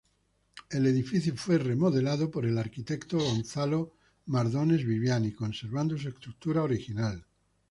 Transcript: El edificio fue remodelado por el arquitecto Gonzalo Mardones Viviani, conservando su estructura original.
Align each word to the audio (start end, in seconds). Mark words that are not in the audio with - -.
El 0.71 0.87
edificio 0.87 1.35
fue 1.37 1.59
remodelado 1.59 2.31
por 2.31 2.47
el 2.47 2.57
arquitecto 2.57 3.19
Gonzalo 3.19 3.93
Mardones 4.25 4.83
Viviani, 4.83 5.31
conservando 5.31 5.95
su 5.95 6.09
estructura 6.09 6.63
original. 6.63 7.23